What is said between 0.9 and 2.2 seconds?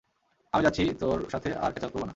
তোর সাথে আর ক্যাচাল করবো না।